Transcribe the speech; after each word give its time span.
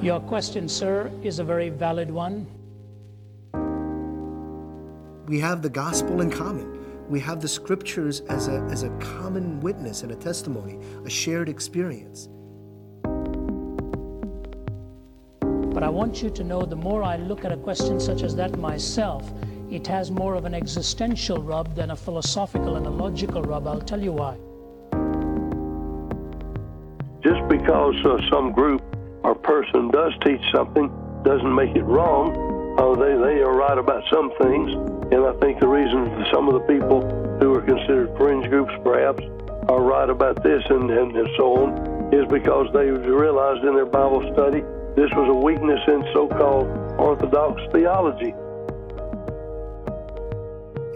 Your 0.00 0.20
question, 0.20 0.68
sir, 0.68 1.10
is 1.24 1.40
a 1.40 1.44
very 1.44 1.70
valid 1.70 2.08
one. 2.08 2.46
We 5.26 5.40
have 5.40 5.60
the 5.60 5.68
gospel 5.68 6.20
in 6.20 6.30
common. 6.30 6.78
We 7.08 7.18
have 7.18 7.40
the 7.40 7.48
scriptures 7.48 8.20
as 8.28 8.46
a, 8.46 8.60
as 8.70 8.84
a 8.84 8.90
common 8.98 9.58
witness 9.60 10.04
and 10.04 10.12
a 10.12 10.14
testimony, 10.14 10.78
a 11.04 11.10
shared 11.10 11.48
experience. 11.48 12.28
But 15.74 15.82
I 15.82 15.88
want 15.88 16.22
you 16.22 16.30
to 16.30 16.44
know 16.44 16.62
the 16.62 16.76
more 16.76 17.02
I 17.02 17.16
look 17.16 17.44
at 17.44 17.50
a 17.50 17.56
question 17.56 17.98
such 17.98 18.22
as 18.22 18.36
that 18.36 18.56
myself, 18.56 19.28
it 19.68 19.84
has 19.88 20.12
more 20.12 20.36
of 20.36 20.44
an 20.44 20.54
existential 20.54 21.42
rub 21.42 21.74
than 21.74 21.90
a 21.90 21.96
philosophical 21.96 22.76
and 22.76 22.86
a 22.86 22.90
logical 22.90 23.42
rub. 23.42 23.66
I'll 23.66 23.80
tell 23.80 24.00
you 24.00 24.12
why. 24.12 24.36
Just 27.20 27.48
because 27.48 27.96
uh, 28.04 28.18
some 28.30 28.52
group 28.52 28.87
or 29.28 29.34
person 29.34 29.90
does 29.90 30.14
teach 30.24 30.40
something 30.54 30.88
doesn't 31.22 31.54
make 31.54 31.76
it 31.76 31.84
wrong. 31.84 32.32
Uh, 32.80 32.94
they, 32.94 33.12
they 33.12 33.42
are 33.42 33.52
right 33.52 33.76
about 33.76 34.02
some 34.10 34.32
things. 34.40 34.72
And 35.12 35.26
I 35.26 35.34
think 35.40 35.60
the 35.60 35.68
reason 35.68 36.24
some 36.32 36.48
of 36.48 36.54
the 36.54 36.64
people 36.64 37.02
who 37.38 37.54
are 37.54 37.60
considered 37.60 38.16
fringe 38.16 38.48
groups 38.48 38.72
perhaps 38.82 39.22
are 39.68 39.82
right 39.82 40.08
about 40.08 40.42
this 40.42 40.64
and, 40.70 40.90
and, 40.90 41.14
and 41.14 41.28
so 41.36 41.44
on 41.56 42.14
is 42.14 42.24
because 42.32 42.72
they 42.72 42.88
realized 42.88 43.64
in 43.64 43.74
their 43.74 43.84
Bible 43.84 44.22
study 44.32 44.62
this 44.96 45.10
was 45.12 45.28
a 45.28 45.34
weakness 45.34 45.80
in 45.86 46.02
so 46.14 46.26
called 46.28 46.66
Orthodox 46.98 47.60
theology. 47.70 48.32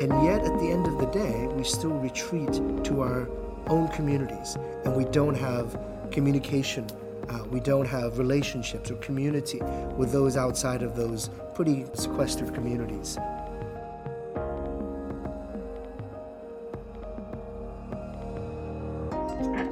And 0.00 0.10
yet, 0.24 0.40
at 0.40 0.58
the 0.58 0.70
end 0.72 0.86
of 0.86 0.98
the 0.98 1.06
day, 1.12 1.46
we 1.48 1.62
still 1.64 1.94
retreat 1.98 2.52
to 2.84 3.02
our 3.02 3.28
own 3.68 3.88
communities 3.88 4.56
and 4.84 4.96
we 4.96 5.04
don't 5.04 5.36
have 5.36 5.78
communication. 6.10 6.86
Uh, 7.28 7.44
we 7.50 7.60
don't 7.60 7.86
have 7.86 8.18
relationships 8.18 8.90
or 8.90 8.96
community 8.96 9.60
with 9.96 10.12
those 10.12 10.36
outside 10.36 10.82
of 10.82 10.96
those 10.96 11.30
pretty 11.54 11.86
sequestered 11.94 12.54
communities. 12.54 13.18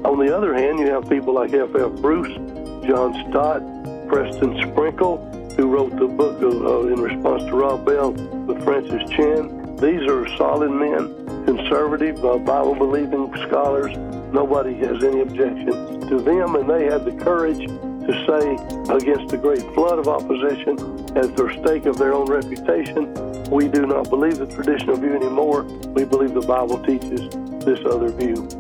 On 0.04 0.18
the 0.18 0.34
other 0.36 0.54
hand, 0.54 0.78
you 0.78 0.86
have 0.88 1.08
people 1.08 1.34
like 1.34 1.52
F. 1.52 1.74
F. 1.74 1.92
Bruce, 2.00 2.34
John 2.86 3.12
Stott, 3.28 3.62
Preston 4.08 4.56
Sprinkle, 4.70 5.18
who 5.56 5.68
wrote 5.68 5.90
the 5.98 6.06
book 6.06 6.42
uh, 6.42 6.92
in 6.92 7.00
response 7.00 7.44
to 7.44 7.54
Rob 7.54 7.84
Bell 7.84 8.12
with 8.12 8.62
Francis 8.64 9.08
Chan. 9.10 9.76
These 9.76 10.08
are 10.08 10.26
solid 10.36 10.70
men, 10.70 11.44
conservative, 11.44 12.24
uh, 12.24 12.38
Bible 12.38 12.74
believing 12.74 13.32
scholars. 13.46 13.94
Nobody 14.32 14.74
has 14.74 15.02
any 15.02 15.20
objection 15.22 16.08
to 16.08 16.20
them, 16.20 16.54
and 16.56 16.68
they 16.68 16.84
had 16.84 17.04
the 17.04 17.12
courage 17.24 17.66
to 17.66 18.12
say 18.26 18.94
against 18.94 19.28
the 19.28 19.38
great 19.38 19.62
flood 19.74 19.98
of 19.98 20.08
opposition 20.08 20.78
at 21.16 21.36
the 21.36 21.52
stake 21.60 21.86
of 21.86 21.98
their 21.98 22.12
own 22.12 22.26
reputation, 22.26 23.12
we 23.50 23.68
do 23.68 23.86
not 23.86 24.08
believe 24.08 24.38
the 24.38 24.46
traditional 24.46 24.96
view 24.96 25.14
anymore. 25.14 25.62
We 25.62 26.04
believe 26.04 26.34
the 26.34 26.40
Bible 26.40 26.82
teaches 26.84 27.28
this 27.64 27.80
other 27.84 28.10
view. 28.10 28.59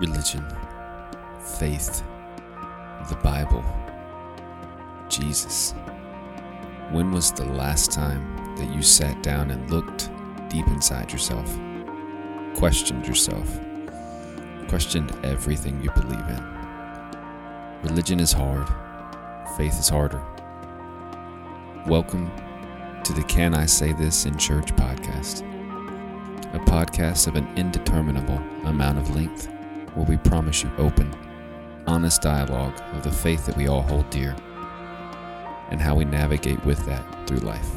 Religion, 0.00 0.42
faith, 1.58 2.02
the 3.10 3.16
Bible, 3.16 3.62
Jesus. 5.10 5.74
When 6.90 7.12
was 7.12 7.30
the 7.32 7.44
last 7.44 7.92
time 7.92 8.56
that 8.56 8.74
you 8.74 8.80
sat 8.80 9.22
down 9.22 9.50
and 9.50 9.70
looked 9.70 10.08
deep 10.48 10.66
inside 10.68 11.12
yourself, 11.12 11.54
questioned 12.54 13.06
yourself, 13.06 13.60
questioned 14.68 15.14
everything 15.22 15.82
you 15.82 15.90
believe 15.90 16.26
in? 16.28 16.44
Religion 17.82 18.20
is 18.20 18.32
hard, 18.32 18.68
faith 19.58 19.78
is 19.78 19.90
harder. 19.90 20.22
Welcome 21.86 22.30
to 23.04 23.12
the 23.12 23.24
Can 23.24 23.54
I 23.54 23.66
Say 23.66 23.92
This 23.92 24.24
in 24.24 24.38
Church 24.38 24.74
podcast, 24.76 25.42
a 26.54 26.58
podcast 26.60 27.26
of 27.26 27.36
an 27.36 27.46
indeterminable 27.58 28.38
amount 28.64 28.96
of 28.96 29.14
length 29.14 29.50
where 29.94 30.06
we 30.06 30.16
promise 30.18 30.62
you 30.62 30.70
open, 30.78 31.14
honest 31.86 32.22
dialogue 32.22 32.80
of 32.94 33.02
the 33.02 33.10
faith 33.10 33.46
that 33.46 33.56
we 33.56 33.68
all 33.68 33.82
hold 33.82 34.08
dear 34.10 34.36
and 35.70 35.80
how 35.80 35.94
we 35.94 36.04
navigate 36.04 36.64
with 36.64 36.84
that 36.86 37.04
through 37.26 37.38
life. 37.38 37.70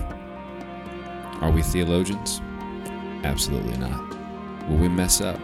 Are 1.42 1.52
we 1.52 1.62
theologians? 1.62 2.42
Absolutely 3.24 3.78
not. 3.78 4.02
Will 4.68 4.78
we 4.78 4.88
mess 4.88 5.22
up? 5.22 5.40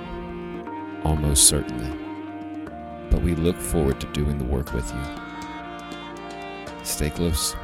Almost 1.03 1.47
certainly. 1.47 1.91
But 3.09 3.21
we 3.21 3.35
look 3.35 3.57
forward 3.57 3.99
to 4.01 4.07
doing 4.07 4.37
the 4.37 4.45
work 4.45 4.73
with 4.73 4.91
you. 4.93 5.01
Stay 6.83 7.09
close. 7.09 7.55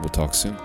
We'll 0.00 0.08
talk 0.08 0.34
soon. 0.34 0.56